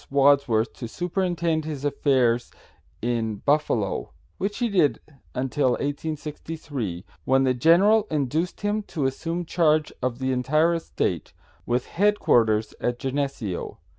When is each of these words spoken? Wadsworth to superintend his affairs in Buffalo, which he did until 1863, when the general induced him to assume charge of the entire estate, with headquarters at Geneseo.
Wadsworth 0.09 0.73
to 0.77 0.87
superintend 0.87 1.63
his 1.63 1.85
affairs 1.85 2.49
in 3.03 3.35
Buffalo, 3.35 4.13
which 4.39 4.57
he 4.57 4.67
did 4.67 4.99
until 5.35 5.73
1863, 5.73 7.05
when 7.25 7.43
the 7.43 7.53
general 7.53 8.07
induced 8.09 8.61
him 8.61 8.81
to 8.81 9.05
assume 9.05 9.45
charge 9.45 9.93
of 10.01 10.17
the 10.17 10.31
entire 10.31 10.73
estate, 10.73 11.33
with 11.67 11.85
headquarters 11.85 12.73
at 12.81 12.97
Geneseo. 12.97 13.77